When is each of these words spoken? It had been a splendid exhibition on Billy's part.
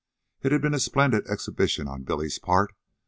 It 0.41 0.51
had 0.51 0.63
been 0.63 0.73
a 0.73 0.79
splendid 0.79 1.27
exhibition 1.27 1.87
on 1.87 2.01
Billy's 2.01 2.39
part. 2.39 2.73